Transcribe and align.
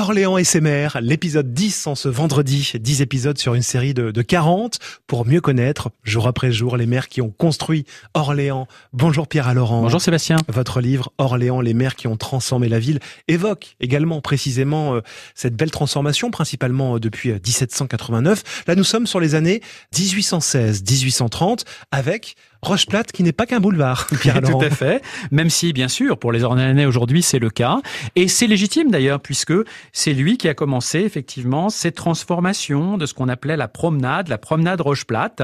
Orléans 0.00 0.38
et 0.38 0.44
ses 0.44 0.62
mères, 0.62 0.98
l'épisode 1.02 1.52
10 1.52 1.86
en 1.86 1.94
ce 1.94 2.08
vendredi, 2.08 2.72
10 2.74 3.02
épisodes 3.02 3.36
sur 3.36 3.52
une 3.52 3.62
série 3.62 3.92
de, 3.92 4.10
de 4.10 4.22
40 4.22 4.78
pour 5.06 5.26
mieux 5.26 5.42
connaître 5.42 5.90
jour 6.04 6.26
après 6.26 6.52
jour 6.52 6.78
les 6.78 6.86
mères 6.86 7.08
qui 7.08 7.20
ont 7.20 7.28
construit 7.28 7.84
Orléans. 8.14 8.66
Bonjour 8.94 9.28
Pierre 9.28 9.52
Laurent. 9.52 9.82
Bonjour 9.82 10.00
Sébastien. 10.00 10.38
Votre 10.48 10.80
livre 10.80 11.12
Orléans, 11.18 11.60
les 11.60 11.74
mères 11.74 11.96
qui 11.96 12.06
ont 12.06 12.16
transformé 12.16 12.70
la 12.70 12.78
ville 12.78 12.98
évoque 13.28 13.76
également 13.78 14.22
précisément 14.22 14.94
euh, 14.94 15.00
cette 15.34 15.54
belle 15.54 15.70
transformation, 15.70 16.30
principalement 16.30 16.96
euh, 16.96 16.98
depuis 16.98 17.30
1789. 17.32 18.64
Là, 18.68 18.76
nous 18.76 18.84
sommes 18.84 19.06
sur 19.06 19.20
les 19.20 19.34
années 19.34 19.60
1816-1830 19.94 21.64
avec 21.92 22.36
Rocheplate 22.62 23.12
qui 23.12 23.22
n'est 23.22 23.32
pas 23.32 23.46
qu'un 23.46 23.60
boulevard. 23.60 24.06
Pierre 24.20 24.42
Tout 24.42 24.60
à 24.60 24.70
fait. 24.70 25.02
Même 25.30 25.50
si, 25.50 25.72
bien 25.72 25.88
sûr, 25.88 26.18
pour 26.18 26.32
les 26.32 26.44
Orléanais 26.44 26.86
aujourd'hui, 26.86 27.22
c'est 27.22 27.38
le 27.38 27.50
cas. 27.50 27.80
Et 28.16 28.28
c'est 28.28 28.46
légitime 28.46 28.90
d'ailleurs, 28.90 29.20
puisque 29.20 29.54
c'est 29.92 30.12
lui 30.12 30.36
qui 30.36 30.48
a 30.48 30.54
commencé 30.54 31.00
effectivement 31.00 31.70
cette 31.70 31.94
transformation 31.94 32.98
de 32.98 33.06
ce 33.06 33.14
qu'on 33.14 33.28
appelait 33.28 33.56
la 33.56 33.68
promenade, 33.68 34.28
la 34.28 34.38
promenade 34.38 34.80
Rocheplate, 34.80 35.42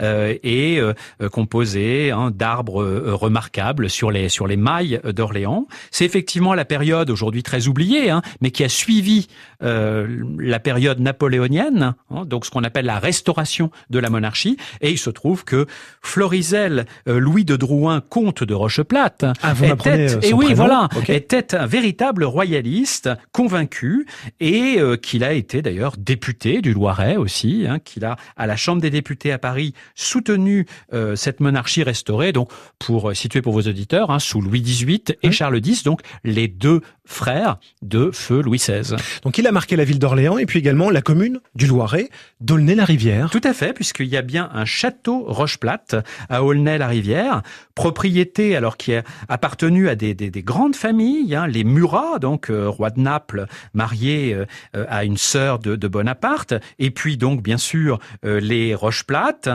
euh, 0.00 0.34
et 0.42 0.78
euh, 0.78 0.92
composée 1.30 2.10
hein, 2.10 2.30
d'arbres 2.34 2.82
euh, 2.82 3.14
remarquables 3.14 3.88
sur 3.88 4.10
les 4.10 4.28
sur 4.28 4.46
les 4.46 4.56
mailles 4.56 5.00
d'Orléans. 5.04 5.66
C'est 5.90 6.04
effectivement 6.04 6.54
la 6.54 6.64
période 6.64 7.10
aujourd'hui 7.10 7.42
très 7.42 7.68
oubliée, 7.68 8.10
hein, 8.10 8.22
mais 8.40 8.50
qui 8.50 8.64
a 8.64 8.68
suivi 8.68 9.28
euh, 9.62 10.22
la 10.38 10.60
période 10.60 11.00
napoléonienne, 11.00 11.94
hein, 12.10 12.24
donc 12.24 12.44
ce 12.44 12.50
qu'on 12.50 12.64
appelle 12.64 12.86
la 12.86 12.98
restauration 12.98 13.70
de 13.90 13.98
la 13.98 14.10
monarchie. 14.10 14.56
Et 14.80 14.90
il 14.90 14.98
se 14.98 15.10
trouve 15.10 15.44
que 15.44 15.66
Florisel 16.02 16.57
euh, 16.58 17.18
Louis 17.18 17.44
de 17.44 17.56
Drouin, 17.56 18.00
comte 18.00 18.42
de 18.42 18.54
Rocheplate, 18.54 19.24
ah, 19.42 19.54
était, 19.62 20.18
et 20.22 20.32
oui, 20.32 20.54
voilà, 20.54 20.88
était 21.08 21.54
un 21.54 21.66
véritable 21.66 22.24
royaliste 22.24 23.10
convaincu 23.32 24.06
et 24.40 24.76
euh, 24.78 24.96
qu'il 24.96 25.24
a 25.24 25.32
été 25.32 25.62
d'ailleurs 25.62 25.96
député 25.96 26.60
du 26.60 26.72
Loiret 26.72 27.16
aussi, 27.16 27.66
hein, 27.68 27.78
qu'il 27.78 28.04
a 28.04 28.16
à 28.36 28.46
la 28.46 28.56
Chambre 28.56 28.82
des 28.82 28.90
députés 28.90 29.32
à 29.32 29.38
Paris 29.38 29.74
soutenu 29.94 30.66
euh, 30.92 31.16
cette 31.16 31.40
monarchie 31.40 31.82
restaurée. 31.82 32.32
Donc, 32.32 32.50
pour 32.78 33.14
situer 33.14 33.42
pour 33.42 33.52
vos 33.52 33.62
auditeurs, 33.62 34.10
hein, 34.10 34.18
sous 34.18 34.40
Louis 34.40 34.62
XVIII 34.62 35.02
et 35.22 35.32
Charles 35.32 35.60
X, 35.64 35.82
donc 35.84 36.00
les 36.24 36.48
deux 36.48 36.80
frères 37.08 37.58
de 37.82 38.10
feu 38.12 38.40
Louis 38.40 38.58
XVI. 38.58 38.94
Donc, 39.24 39.38
il 39.38 39.46
a 39.46 39.52
marqué 39.52 39.74
la 39.74 39.84
ville 39.84 39.98
d'Orléans 39.98 40.38
et 40.38 40.46
puis 40.46 40.60
également 40.60 40.90
la 40.90 41.02
commune 41.02 41.40
du 41.56 41.66
Loiret, 41.66 42.10
d'Aulnay-la-Rivière. 42.40 43.30
Tout 43.30 43.40
à 43.42 43.52
fait, 43.52 43.72
puisqu'il 43.72 44.06
y 44.06 44.16
a 44.16 44.22
bien 44.22 44.48
un 44.52 44.64
château 44.64 45.24
Rocheplate 45.26 45.96
à 46.28 46.44
Aulnay-la-Rivière, 46.44 47.42
propriété 47.74 48.54
alors 48.54 48.76
qui 48.76 48.94
a 48.94 49.02
appartenu 49.28 49.88
à 49.88 49.94
des, 49.94 50.14
des, 50.14 50.30
des 50.30 50.42
grandes 50.42 50.76
familles, 50.76 51.34
hein, 51.34 51.46
les 51.46 51.64
Murat, 51.64 52.18
donc 52.18 52.50
euh, 52.50 52.68
roi 52.68 52.90
de 52.90 53.00
Naples, 53.00 53.46
marié 53.74 54.34
euh, 54.34 54.44
euh, 54.76 54.84
à 54.88 55.04
une 55.04 55.16
sœur 55.16 55.58
de, 55.58 55.76
de, 55.76 55.88
Bonaparte, 55.88 56.54
et 56.78 56.90
puis 56.90 57.16
donc 57.16 57.42
bien 57.42 57.56
sûr 57.56 57.98
les 58.22 58.74
Rocheplates. 58.74 59.48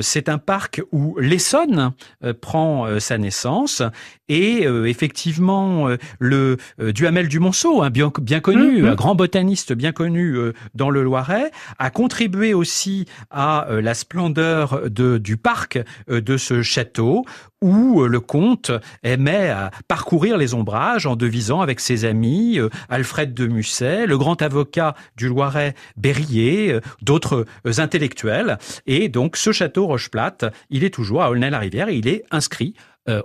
C'est 0.00 0.28
un 0.28 0.38
parc 0.38 0.80
où 0.92 1.16
l'Essonne 1.18 1.92
prend 2.40 2.98
sa 2.98 3.18
naissance 3.18 3.82
et 4.28 4.62
effectivement 4.64 5.88
le 6.18 6.56
Duhamel 6.94 7.28
du 7.28 7.40
Monceau, 7.40 7.82
hein, 7.82 7.90
bien, 7.90 8.10
bien 8.22 8.40
connu, 8.40 8.80
mmh, 8.80 8.84
mmh. 8.84 8.88
un 8.88 8.94
grand 8.94 9.14
botaniste 9.14 9.72
bien 9.72 9.92
connu 9.92 10.36
dans 10.74 10.90
le 10.90 11.02
Loiret, 11.02 11.50
a 11.78 11.90
contribué 11.90 12.54
aussi 12.54 13.06
à 13.30 13.66
la 13.68 13.94
splendeur 13.94 14.88
de, 14.88 15.18
du 15.18 15.36
parc 15.36 15.78
de 16.08 16.36
ce 16.36 16.62
château 16.62 17.24
où 17.64 18.02
euh, 18.02 18.08
le 18.08 18.20
comte 18.20 18.70
aimait 19.02 19.48
à 19.48 19.70
parcourir 19.88 20.36
les 20.36 20.52
ombrages 20.52 21.06
en 21.06 21.16
devisant 21.16 21.62
avec 21.62 21.80
ses 21.80 22.04
amis 22.04 22.58
euh, 22.58 22.68
Alfred 22.90 23.32
de 23.32 23.46
Musset, 23.46 24.06
le 24.06 24.18
grand 24.18 24.42
avocat 24.42 24.94
du 25.16 25.28
Loiret 25.28 25.74
Berrier, 25.96 26.74
euh, 26.74 26.80
d'autres 27.00 27.46
intellectuels. 27.78 28.58
Et 28.86 29.08
donc 29.08 29.36
ce 29.36 29.50
château 29.50 29.86
Rocheplate, 29.86 30.44
il 30.68 30.84
est 30.84 30.92
toujours 30.92 31.22
à 31.22 31.30
Aulnay-la-Rivière 31.30 31.88
et 31.88 31.96
il 31.96 32.06
est 32.06 32.24
inscrit 32.30 32.74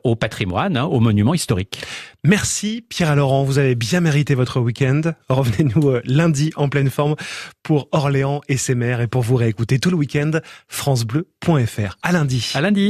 au 0.04 0.16
patrimoine, 0.16 0.78
hein, 0.78 0.86
au 0.86 1.00
monument 1.00 1.34
historique. 1.34 1.82
Merci 2.24 2.86
Pierre 2.88 3.16
Laurent, 3.16 3.44
vous 3.44 3.60
avez 3.60 3.76
bien 3.76 4.02
mérité 4.02 4.36
votre 4.36 4.60
week-end. 4.60 5.02
Revenez-nous 5.30 6.00
lundi 6.04 6.52
en 6.56 6.68
pleine 6.68 6.90
forme 6.90 7.16
pour 7.64 7.88
Orléans 7.92 8.42
et 8.50 8.58
ses 8.58 8.76
mères 8.76 9.02
et 9.02 9.08
pour 9.08 9.22
vous 9.22 9.36
réécouter 9.36 9.80
tout 9.80 9.90
le 9.90 9.96
week-end 9.96 10.32
francebleu.fr. 10.68 11.98
À 12.02 12.12
lundi. 12.12 12.52
À 12.56 12.62
lundi. 12.62 12.88